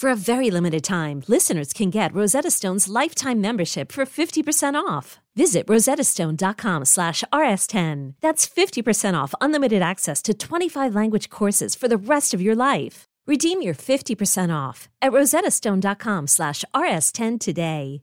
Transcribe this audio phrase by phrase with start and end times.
[0.00, 5.18] For a very limited time, listeners can get Rosetta Stone's lifetime membership for 50% off.
[5.36, 8.14] Visit rosettastone.com slash rs10.
[8.22, 13.04] That's 50% off unlimited access to 25 language courses for the rest of your life.
[13.26, 18.00] Redeem your 50% off at rosettastone.com slash rs10 today.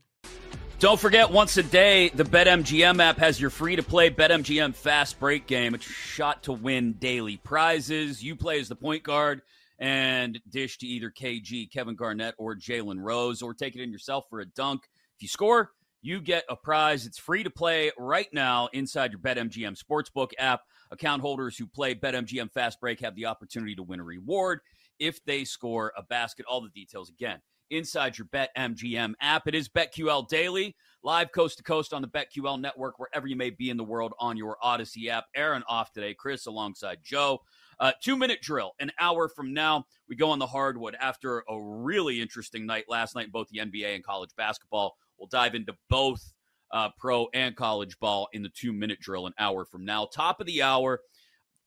[0.77, 5.19] Don't forget, once a day, the BetMGM app has your free to play BetMGM fast
[5.19, 5.73] break game.
[5.73, 8.23] It's shot to win daily prizes.
[8.23, 9.41] You play as the point guard
[9.79, 14.25] and dish to either KG, Kevin Garnett, or Jalen Rose, or take it in yourself
[14.29, 14.89] for a dunk.
[15.15, 17.05] If you score, you get a prize.
[17.05, 20.61] It's free to play right now inside your BetMGM Sportsbook app.
[20.91, 24.61] Account holders who play BetMGM Fast Break have the opportunity to win a reward
[24.99, 26.45] if they score a basket.
[26.47, 27.39] All the details again
[27.69, 29.47] inside your BetMGM app.
[29.47, 33.49] It is BetQL Daily, live coast to coast on the BetQL network, wherever you may
[33.49, 35.25] be in the world on your Audacy app.
[35.35, 37.41] Aaron off today, Chris alongside Joe.
[37.79, 38.73] Uh, two minute drill.
[38.79, 43.15] An hour from now, we go on the hardwood after a really interesting night last
[43.15, 44.97] night both the NBA and college basketball.
[45.17, 46.33] We'll dive into both
[46.71, 50.05] uh, pro and college ball in the two minute drill an hour from now.
[50.05, 51.01] Top of the hour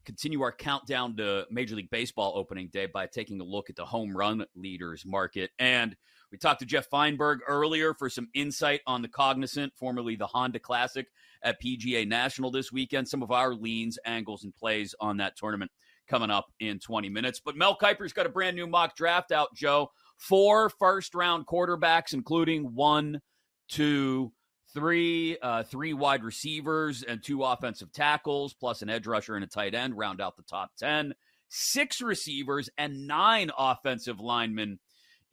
[0.04, 3.84] continue our countdown to Major League Baseball opening day by taking a look at the
[3.84, 5.50] home run leaders market.
[5.58, 5.96] And
[6.32, 10.60] we talked to Jeff Feinberg earlier for some insight on the Cognizant, formerly the Honda
[10.60, 11.06] Classic
[11.42, 13.08] at PGA National this weekend.
[13.08, 15.70] Some of our leans, angles, and plays on that tournament
[16.08, 17.40] coming up in 20 minutes.
[17.44, 19.90] But Mel Kiper's got a brand new mock draft out, Joe.
[20.18, 23.20] Four first round quarterbacks, including one,
[23.68, 24.32] two,
[24.74, 29.48] three, uh, three wide receivers and two offensive tackles, plus an edge rusher and a
[29.48, 31.14] tight end, round out the top 10.
[31.48, 34.78] Six receivers and nine offensive linemen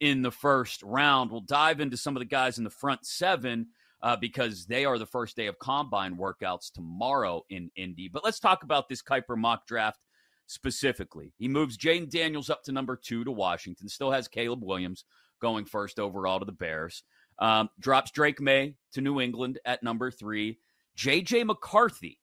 [0.00, 1.30] in the first round.
[1.30, 3.68] We'll dive into some of the guys in the front seven
[4.02, 8.08] uh, because they are the first day of combine workouts tomorrow in Indy.
[8.08, 10.00] But let's talk about this Kiper mock draft
[10.46, 11.32] specifically.
[11.38, 15.04] He moves Jayden Daniels up to number two to Washington, still has Caleb Williams
[15.40, 17.02] going first overall to the Bears.
[17.38, 20.58] Um, drops Drake Maye to New England at number three.
[20.96, 21.44] J.J.
[21.44, 22.18] McCarthy,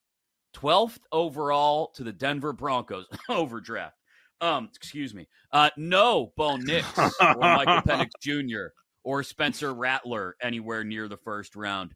[0.53, 3.96] 12th overall to the Denver Broncos overdraft.
[4.42, 5.28] Um, excuse me.
[5.52, 8.74] Uh, no Bo Nix or Michael Penix Jr.
[9.04, 11.96] or Spencer Rattler anywhere near the first round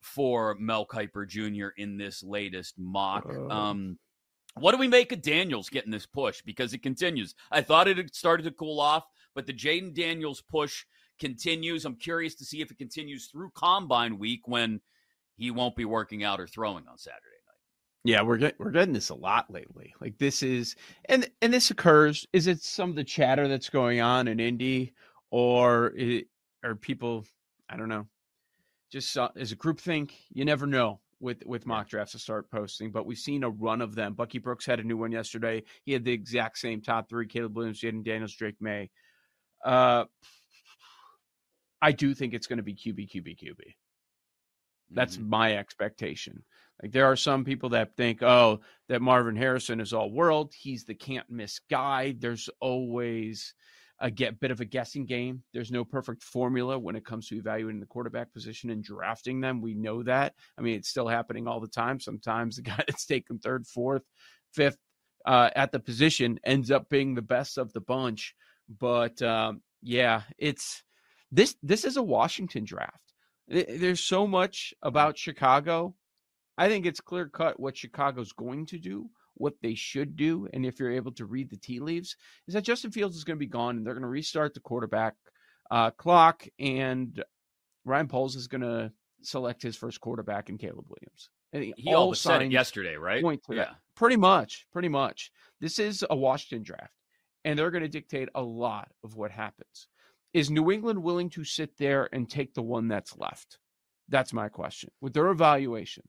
[0.00, 1.68] for Mel Kiper Jr.
[1.76, 3.26] in this latest mock.
[3.28, 3.48] Oh.
[3.48, 3.98] Um,
[4.54, 6.42] what do we make of Daniels getting this push?
[6.42, 7.34] Because it continues.
[7.50, 10.84] I thought it had started to cool off, but the Jayden Daniels push
[11.18, 11.84] continues.
[11.84, 14.80] I'm curious to see if it continues through combine week when
[15.36, 18.10] he won't be working out or throwing on Saturday night.
[18.10, 19.94] Yeah, we're get, we're getting this a lot lately.
[20.00, 20.76] Like this is
[21.06, 22.26] and and this occurs.
[22.32, 24.92] Is it some of the chatter that's going on in Indy,
[25.30, 26.26] or it,
[26.64, 27.24] are people?
[27.68, 28.06] I don't know.
[28.90, 32.50] Just uh, as a group think, you never know with with mock drafts to start
[32.50, 34.14] posting, but we've seen a run of them.
[34.14, 35.62] Bucky Brooks had a new one yesterday.
[35.84, 38.90] He had the exact same top three: Caleb Williams, Jayden Daniels, Drake Maye.
[39.64, 40.04] Uh,
[41.86, 43.60] I do think it's going to be QB, QB, QB.
[44.90, 45.30] That's mm-hmm.
[45.30, 46.42] my expectation.
[46.82, 48.58] Like there are some people that think, oh,
[48.88, 50.52] that Marvin Harrison is all world.
[50.58, 52.16] He's the can't miss guy.
[52.18, 53.54] There's always
[54.00, 55.44] a get bit of a guessing game.
[55.52, 59.60] There's no perfect formula when it comes to evaluating the quarterback position and drafting them.
[59.60, 60.34] We know that.
[60.58, 62.00] I mean, it's still happening all the time.
[62.00, 64.02] Sometimes the guy that's taken third, fourth,
[64.52, 64.78] fifth
[65.24, 68.34] uh, at the position ends up being the best of the bunch.
[68.68, 70.82] But um, yeah, it's
[71.36, 73.12] this this is a Washington draft.
[73.46, 75.94] There's so much about Chicago.
[76.58, 80.64] I think it's clear cut what Chicago's going to do, what they should do, and
[80.64, 82.16] if you're able to read the tea leaves,
[82.48, 84.60] is that Justin Fields is going to be gone, and they're going to restart the
[84.60, 85.14] quarterback
[85.70, 87.22] uh, clock, and
[87.84, 88.90] Ryan Poles is going to
[89.20, 91.28] select his first quarterback in Caleb Williams.
[91.52, 93.22] And he all, all said it yesterday, right?
[93.22, 93.76] Point to yeah, that.
[93.94, 95.30] pretty much, pretty much.
[95.60, 96.94] This is a Washington draft,
[97.44, 99.88] and they're going to dictate a lot of what happens.
[100.36, 103.58] Is New England willing to sit there and take the one that's left?
[104.10, 104.90] That's my question.
[105.00, 106.02] With their evaluation,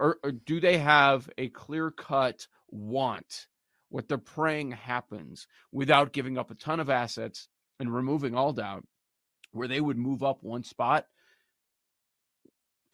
[0.00, 3.46] or, or do they have a clear cut want
[3.90, 8.86] what they're praying happens without giving up a ton of assets and removing all doubt
[9.52, 11.04] where they would move up one spot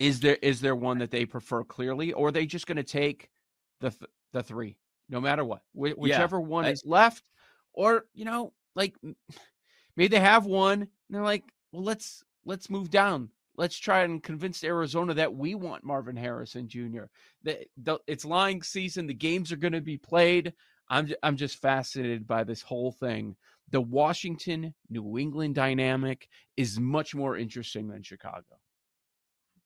[0.00, 2.82] is there is there one that they prefer clearly or are they just going to
[2.82, 3.30] take
[3.80, 4.76] the th- the three
[5.08, 7.22] no matter what Wh- whichever yeah, one I, is left
[7.72, 8.96] or you know like
[10.00, 13.30] maybe they have one and they're like well let's let's move down
[13.60, 17.04] let's try and convince Arizona that we want Marvin Harrison Jr.
[17.42, 19.06] That the, it's lying season.
[19.06, 20.54] The games are going to be played.
[20.88, 23.36] I'm I'm just fascinated by this whole thing.
[23.70, 26.26] The Washington New England dynamic
[26.56, 28.58] is much more interesting than Chicago.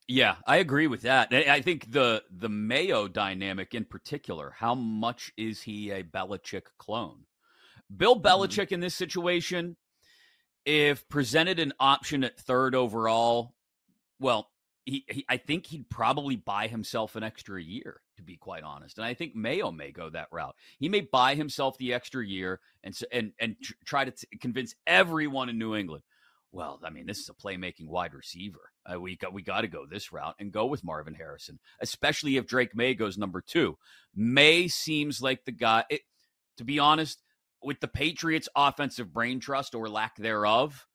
[0.09, 1.33] Yeah, I agree with that.
[1.33, 7.27] I think the the Mayo dynamic in particular, how much is he a Belichick clone?
[7.97, 8.27] Bill mm-hmm.
[8.27, 8.75] Belichick mm-hmm.
[8.75, 9.77] in this situation,
[10.65, 13.55] if presented an option at third overall,
[14.19, 14.51] well,
[14.85, 18.99] he, he, I think he'd probably buy himself an extra year, to be quite honest.
[18.99, 20.55] And I think Mayo may go that route.
[20.79, 25.49] He may buy himself the extra year and and and try to t- convince everyone
[25.49, 26.05] in New England.
[26.53, 28.71] Well, I mean, this is a playmaking wide receiver.
[28.87, 32.37] Uh, we got we got to go this route and go with Marvin Harrison, especially
[32.37, 33.79] if Drake Maye goes number two.
[34.15, 35.85] Maye seems like the guy.
[35.89, 36.03] It,
[36.59, 37.24] to be honest,
[37.65, 40.87] with the Patriots' offensive brain trust or lack thereof,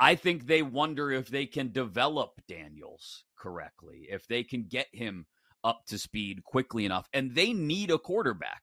[0.00, 5.26] I think they wonder if they can develop Daniels correctly, if they can get him
[5.62, 7.08] up to speed quickly enough.
[7.12, 8.62] And they need a quarterback.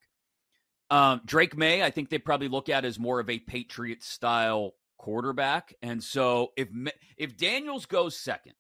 [0.90, 4.74] Um, Drake Maye, I think they probably look at as more of a Patriot style
[4.98, 5.74] quarterback.
[5.82, 6.68] And so if
[7.18, 8.54] if Daniels goes second,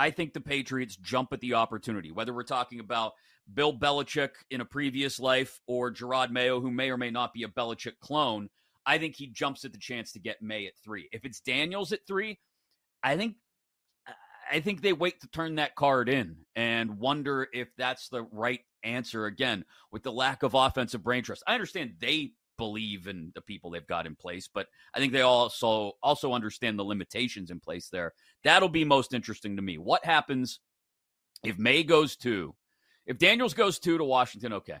[0.00, 2.10] I think the Patriots jump at the opportunity.
[2.10, 3.12] Whether we're talking about
[3.52, 7.42] Bill Belichick in a previous life or Jerod Mayo, who may or may not be
[7.42, 8.48] a Belichick clone,
[8.86, 11.10] I think he jumps at the chance to get Maye at three.
[11.12, 12.38] If it's Daniels at three,
[13.02, 13.36] I think
[14.50, 18.60] I think they wait to turn that card in and wonder if that's the right
[18.82, 21.42] answer again with the lack of offensive brain trust.
[21.46, 25.22] I understand they believe in the people they've got in place, but I think they
[25.22, 28.12] also also understand the limitations in place there.
[28.44, 29.78] That'll be most interesting to me.
[29.78, 30.60] What happens
[31.42, 32.54] if Maye goes two?
[33.06, 34.78] If Daniels goes two to Washington, okay.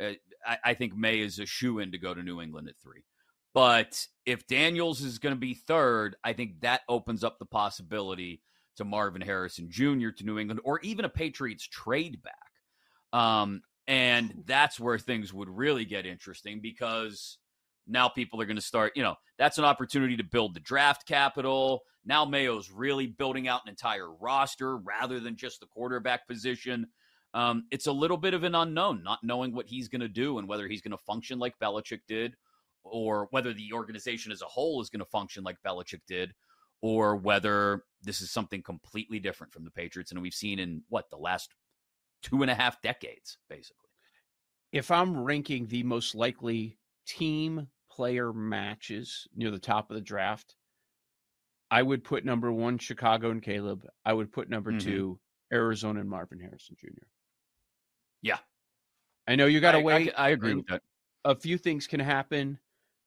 [0.00, 0.12] Uh,
[0.44, 3.04] I, I think Maye is a shoe in to go to New England at three.
[3.52, 8.42] But if Daniels is going to be third, I think that opens up the possibility
[8.76, 10.10] to Marvin Harrison Jr.
[10.16, 12.34] to New England or even a Patriots trade back.
[13.12, 17.38] Um, and that's where things would really get interesting because
[17.86, 21.06] now people are going to start, you know, that's an opportunity to build the draft
[21.06, 21.82] capital.
[22.04, 26.86] Now Mayo's really building out an entire roster rather than just the quarterback position.
[27.34, 30.38] Um, it's a little bit of an unknown, not knowing what he's going to do
[30.38, 32.36] and whether he's going to function like Belichick did
[32.84, 36.32] or whether the organization as a whole is going to function like Belichick did,
[36.82, 41.08] or whether this is something completely different from the Patriots and we've seen in what
[41.10, 41.50] the last
[42.24, 43.88] two and a half decades, basically.
[44.72, 50.56] If I'm ranking the most likely team player matches near the top of the draft,
[51.70, 53.86] I would put number one Chicago and Caleb.
[54.04, 54.88] I would put number mm-hmm.
[54.88, 55.20] two
[55.52, 56.88] Arizona and Marvin Harrison Jr.
[58.20, 58.38] Yeah,
[59.28, 60.12] I know you got to wait.
[60.16, 60.82] I, I agree with that.
[61.24, 62.58] A few things can happen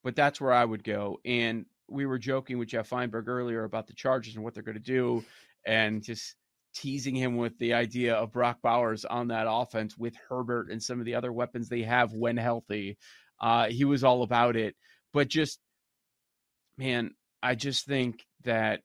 [0.07, 1.19] but that's where I would go.
[1.25, 4.77] And we were joking with Jeff Feinberg earlier about the Chargers and what they're going
[4.77, 5.21] to do,
[5.65, 6.35] and just
[6.77, 10.99] teasing him with the idea of Brock Bowers on that offense with Herbert and some
[10.99, 12.97] of the other weapons they have when healthy.
[13.39, 14.75] Uh, he was all about it,
[15.13, 15.59] but just
[16.77, 17.11] man,
[17.41, 18.81] I just think that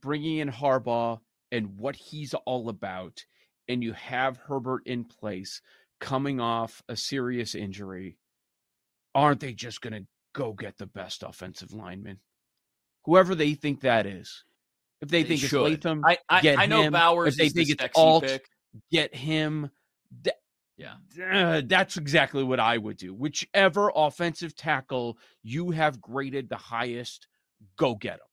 [0.00, 1.18] bringing in Harbaugh
[1.50, 3.24] and what he's all about,
[3.68, 5.60] and you have Herbert in place
[6.00, 8.18] coming off a serious injury,
[9.14, 12.20] aren't they just going to go get the best offensive lineman,
[13.04, 14.44] whoever they think that is.
[15.04, 15.72] If they, think should.
[15.72, 16.92] it's Latham, I, I, get I know him.
[16.92, 17.34] Bowers.
[17.34, 18.48] If they think the it's Alt, pick.
[18.90, 19.70] get him.
[20.76, 23.12] yeah, uh, that's exactly what I would do.
[23.12, 27.28] Whichever offensive tackle you have graded the highest,
[27.76, 28.26] go get him.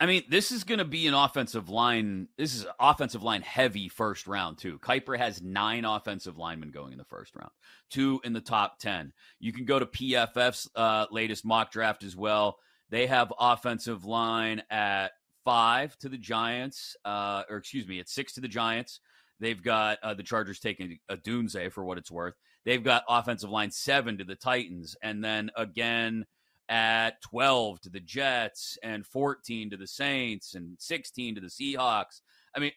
[0.00, 2.28] I mean, this is going to be an offensive line.
[2.36, 4.78] This is offensive line heavy first round, too.
[4.78, 7.50] Kiper has nine offensive linemen going in the first round,
[7.90, 9.12] two in the top 10.
[9.40, 12.58] You can go to PFF's uh, latest mock draft as well.
[12.90, 15.12] They have offensive line at
[15.44, 19.00] five to the Giants, uh, or excuse me, at six to the Giants.
[19.40, 22.34] They've got uh, the Chargers taking Odunze for what it's worth.
[22.64, 24.96] They've got offensive line seven to the Titans.
[25.02, 26.26] And then again,
[26.68, 32.20] at 12 to the Jets and 14 to the Saints and 16 to the Seahawks.
[32.54, 32.72] I mean,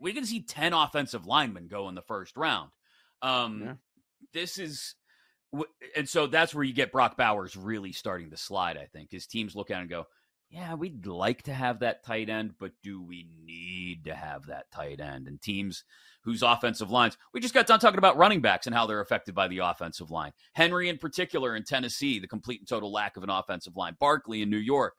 [0.00, 2.70] we can see 10 offensive linemen go in the first round.
[3.22, 3.74] Um, yeah.
[4.34, 4.94] This is,
[5.96, 9.10] and so that's where you get Brock Bowers really starting to slide, I think.
[9.10, 10.04] His teams look at and go,
[10.48, 14.70] yeah, we'd like to have that tight end, but do we need to have that
[14.70, 15.26] tight end?
[15.26, 15.84] And teams
[16.22, 19.34] whose offensive lines, we just got done talking about running backs and how they're affected
[19.34, 20.32] by the offensive line.
[20.54, 23.96] Henry, in particular, in Tennessee, the complete and total lack of an offensive line.
[23.98, 24.94] Barkley in New York.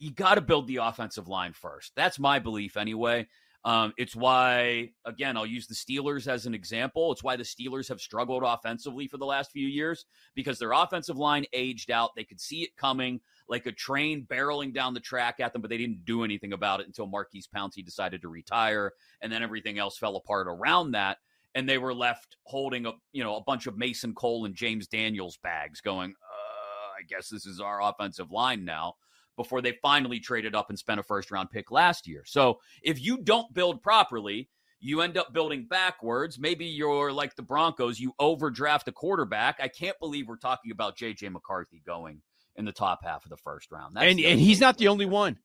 [0.00, 1.92] You got to build the offensive line first.
[1.96, 3.26] That's my belief, anyway.
[3.64, 7.10] Um, it's why, again, I'll use the Steelers as an example.
[7.12, 11.18] It's why the Steelers have struggled offensively for the last few years because their offensive
[11.18, 12.10] line aged out.
[12.16, 15.70] They could see it coming like a train barreling down the track at them, but
[15.70, 19.78] they didn't do anything about it until Maurkice Pouncey decided to retire, and then everything
[19.78, 21.18] else fell apart around that.
[21.54, 24.86] And they were left holding a you know a bunch of Mason Cole and James
[24.86, 28.94] Daniels bags, going, uh, I guess this is our offensive line now
[29.38, 32.24] before they finally traded up and spent a first round pick last year.
[32.26, 36.38] So if you don't build properly, you end up building backwards.
[36.38, 39.60] Maybe you're like the Broncos, you overdraft a quarterback.
[39.62, 42.20] I can't believe we're talking about JJ McCarthy going
[42.56, 43.96] in the top half of the first round.
[43.96, 45.38] That's and and he's not the only one.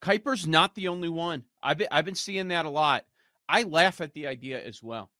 [0.00, 1.44] Kiper's not the only one.
[1.60, 3.04] I've been, I've been seeing that a lot.
[3.48, 5.10] I laugh at the idea as well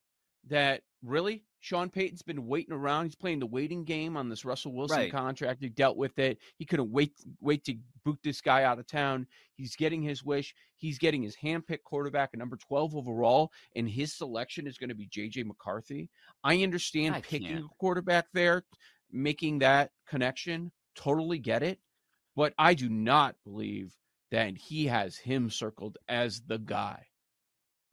[0.48, 3.06] that really Sean Payton's been waiting around.
[3.06, 5.12] He's playing the waiting game on this Russell Wilson right.
[5.12, 5.62] contract.
[5.62, 6.38] He dealt with it.
[6.56, 9.26] He couldn't wait wait to boot this guy out of town.
[9.54, 10.54] He's getting his wish.
[10.76, 14.94] He's getting his handpicked quarterback at number 12 overall, and his selection is going to
[14.94, 16.10] be JJ McCarthy.
[16.44, 17.64] I understand I picking can't.
[17.64, 18.64] a quarterback there,
[19.10, 20.70] making that connection.
[20.94, 21.80] Totally get it.
[22.36, 23.96] But I do not believe
[24.30, 27.07] that he has him circled as the guy.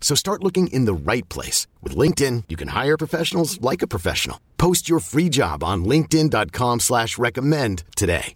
[0.00, 1.68] So start looking in the right place.
[1.82, 4.40] With LinkedIn, you can hire professionals like a professional.
[4.56, 8.34] Post your free job on linkedin.com slash recommend today.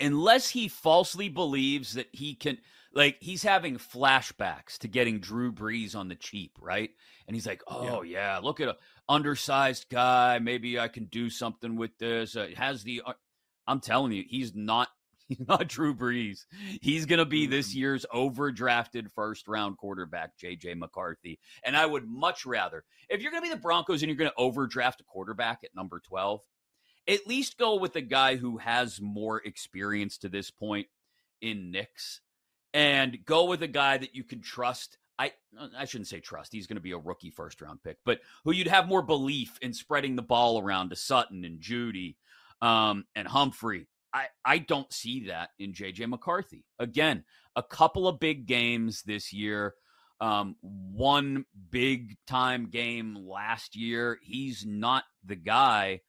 [0.00, 2.58] Unless he falsely believes that he can,
[2.92, 6.90] like, he's having flashbacks to getting Drew Brees on the cheap, right?
[7.28, 8.76] And he's like, oh, yeah, yeah look at a
[9.08, 10.40] undersized guy.
[10.40, 12.34] Maybe I can do something with this.
[12.34, 13.12] Uh, has the, uh,
[13.68, 14.88] I'm telling you, he's not
[15.28, 16.44] He's not Drew Brees.
[16.80, 17.78] He's going to be this mm-hmm.
[17.78, 21.38] year's overdrafted first round quarterback, JJ McCarthy.
[21.64, 24.30] And I would much rather, if you're going to be the Broncos and you're going
[24.30, 26.40] to overdraft a quarterback at number 12,
[27.08, 30.86] at least go with a guy who has more experience to this point
[31.40, 32.20] in Nix
[32.72, 34.98] and go with a guy that you can trust.
[35.18, 35.32] I
[35.76, 36.52] I shouldn't say trust.
[36.52, 39.58] He's going to be a rookie first round pick, but who you'd have more belief
[39.60, 42.16] in spreading the ball around to Sutton and Jeudy
[42.62, 46.64] um, and Humphrey I, I don't see that in JJ McCarthy.
[46.78, 47.24] Again,
[47.56, 49.74] a couple of big games this year.
[50.20, 54.18] Um, one big time game last year.
[54.22, 56.00] He's not the guy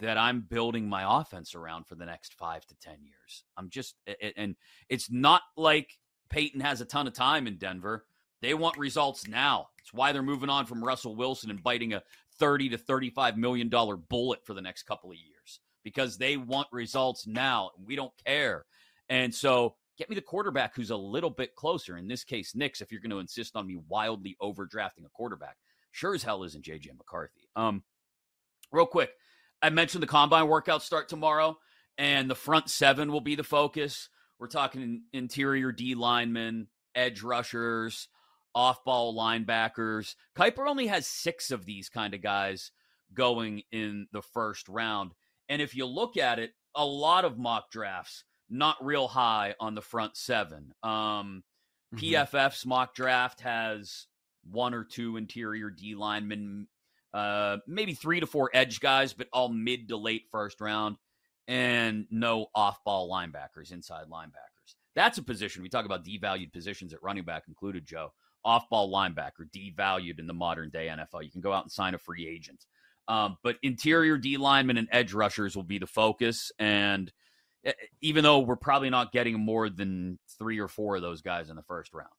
[0.00, 3.44] that I'm building my offense around for the next five to 10 years.
[3.56, 3.94] I'm just,
[4.36, 4.56] and
[4.88, 5.90] it's not like
[6.30, 8.04] Payton has a ton of time in Denver.
[8.42, 9.68] They want results now.
[9.80, 12.02] It's why they're moving on from Russell Wilson and biting a
[12.38, 15.33] 30 to 35 million dollar bullet for the next couple of years
[15.84, 18.64] because they want results now and we don't care.
[19.08, 21.96] And so get me the quarterback who's a little bit closer.
[21.96, 25.56] In this case, Nix, if you're going to insist on me wildly overdrafting a quarterback.
[25.92, 27.48] Sure as hell isn't JJ McCarthy.
[27.54, 27.84] Um,
[28.72, 29.10] real quick,
[29.62, 31.56] I mentioned the combine workouts start tomorrow,
[31.96, 34.08] and the front seven will be the focus.
[34.40, 38.08] We're talking interior D linemen, edge rushers,
[38.54, 40.16] off ball linebackers.
[40.36, 42.72] Kiper only has six of these kind of guys
[43.12, 45.12] going in the first round.
[45.48, 49.74] And if you look at it, a lot of mock drafts not real high on
[49.74, 50.72] the front seven.
[50.82, 51.42] Um,
[51.94, 51.98] mm-hmm.
[51.98, 54.06] PFF's mock draft has
[54.50, 56.68] one or two interior D linemen,
[57.12, 60.96] uh, maybe three to four edge guys, but all mid to late first round,
[61.48, 64.74] and no off ball linebackers, inside linebackers.
[64.94, 68.12] That's a position we talk about devalued positions at running back included, Joe.
[68.44, 71.24] Off ball linebacker, devalued in the modern day NFL.
[71.24, 72.66] You can go out and sign a free agent.
[73.06, 76.52] Um, but interior D linemen and edge rushers will be the focus.
[76.58, 77.12] And
[78.00, 81.56] even though we're probably not getting more than three or four of those guys in
[81.56, 82.10] the first round.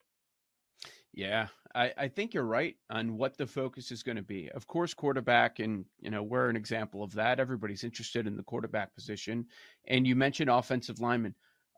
[1.13, 4.49] Yeah, I, I think you're right on what the focus is going to be.
[4.51, 7.39] Of course, quarterback, and you know we're an example of that.
[7.39, 9.45] Everybody's interested in the quarterback position,
[9.87, 11.33] and you mentioned offensive lineman.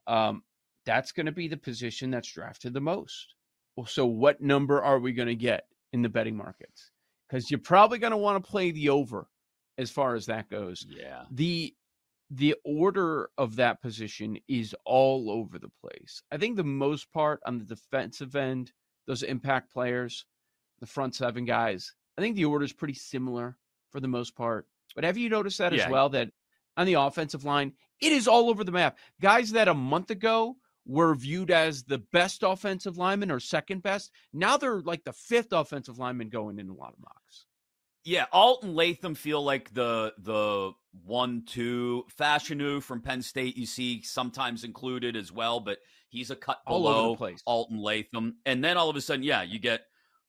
[0.07, 0.41] Um,
[0.85, 3.35] that's going to be the position that's drafted the most.
[3.75, 6.91] Well, so what number are we going to get in the betting markets?
[7.29, 9.27] Because you're probably going to want to play the over
[9.77, 10.85] as far as that goes.
[10.89, 11.23] Yeah.
[11.31, 11.73] The
[12.29, 16.21] the order of that position is all over the place.
[16.29, 18.73] I think the most part on the defensive end,
[19.05, 20.25] those impact players,
[20.81, 23.57] the front seven guys, I think the order is pretty similar
[23.91, 24.67] for the most part.
[24.93, 25.85] But have you noticed that yeah.
[25.85, 26.09] as well?
[26.09, 26.31] That
[26.75, 28.97] on the offensive line, it is all over the map.
[29.21, 30.57] Guys that a month ago
[30.87, 35.51] were viewed as the best offensive lineman or second best, now they're like the fifth
[35.51, 37.45] offensive lineman going in a lot of mocks.
[38.05, 40.71] Yeah, Alt and Latham feel like the the
[41.05, 42.05] one two.
[42.17, 46.81] Fashanu from Penn State, you see sometimes included as well, but he's a cut all
[46.81, 48.37] below Alt and Latham.
[48.45, 49.81] And then all of a sudden, yeah, you get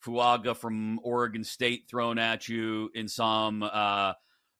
[0.04, 4.14] Fuaga from Oregon State thrown at you in some uh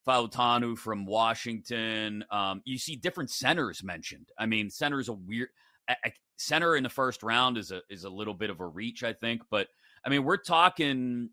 [0.07, 2.25] Fautanu from Washington.
[2.31, 4.31] Um, you see different centers mentioned.
[4.39, 5.49] I mean, center is a weird
[5.89, 9.03] I, center in the first round is a is a little bit of a reach,
[9.03, 9.43] I think.
[9.51, 9.69] But
[10.05, 11.31] I mean, we're talking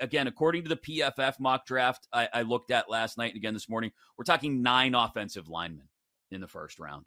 [0.00, 3.54] again, according to the PFF mock draft I, I, looked at last night and again
[3.54, 5.88] this morning, we're talking nine offensive linemen
[6.30, 7.06] in the first round.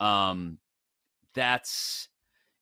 [0.00, 0.58] Um,
[1.34, 2.08] that's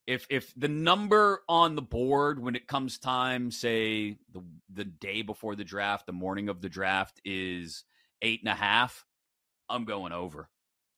[0.07, 4.42] if if the number on the board when it comes time, say the
[4.73, 7.85] the day before the draft, the morning of the draft is
[8.21, 9.05] eight and a half,
[9.68, 10.49] I'm going over.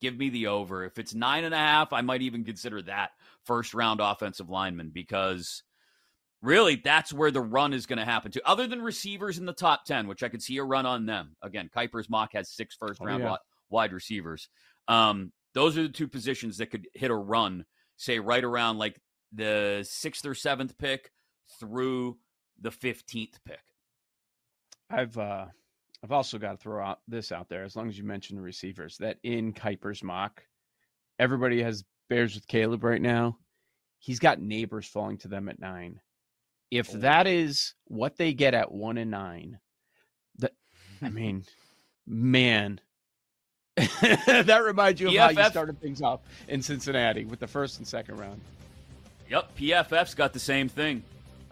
[0.05, 0.85] Give me the over.
[0.85, 3.13] If it's nine and a half, I might even consider that
[3.47, 5.63] first round offensive lineman because
[6.43, 8.47] really that's where the run is going to happen to.
[8.47, 11.37] Other than receivers in the top 10, which I could see a run on them.
[11.41, 13.37] Again, Kiper's mock has six first round oh, yeah.
[13.71, 14.51] wide receivers.
[14.89, 17.65] Um, those are the two positions that could hit a run,
[17.97, 19.01] say right around like
[19.33, 21.13] the sixth or seventh pick
[21.59, 22.19] through
[22.61, 23.63] the 15th pick.
[24.91, 25.47] I've, uh,
[26.05, 28.43] I've also got to throw out this out there, as long as you mention the
[28.43, 30.43] receivers, that in Kiper's mock,
[31.19, 33.39] everybody has Bears with Caleb right now.
[34.01, 36.03] He's got Nabers falling to them at nine.
[36.71, 36.99] If oh.
[36.99, 39.59] that is what they get at one and nine,
[40.41, 40.53] that
[41.01, 41.47] I mean,
[42.07, 42.83] man,
[43.77, 47.79] that reminds you of PFF, how you started things off in Cincinnati with the first
[47.79, 48.43] and second round.
[49.31, 51.03] Yep, PFF's got the same thing.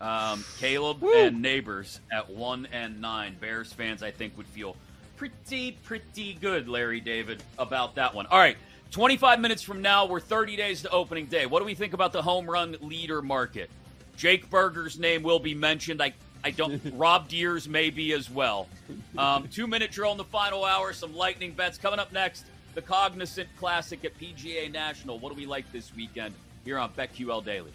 [0.03, 1.15] Um, Caleb Woo.
[1.15, 3.37] and Nabers at one and nine.
[3.41, 4.77] Bears fans, I think, would feel
[5.17, 8.27] pretty, pretty good, Larry David, about that one.
[8.27, 8.57] All right,
[8.91, 11.47] 25 minutes from now, we're 30 days to opening day.
[11.47, 13.71] What do we think about the home run leader market?
[14.17, 16.03] Jake Burger's name will be mentioned.
[16.03, 16.13] I
[16.45, 16.83] I don't.
[16.95, 18.69] Rob Deers maybe as well.
[19.17, 20.93] Um, two minute drill in the final hour.
[20.93, 22.45] Some lightning bets coming up next.
[22.75, 25.19] The Cognizant Classic at PGA National.
[25.19, 26.35] What do we like this weekend
[26.65, 27.71] here on BetQL Daily?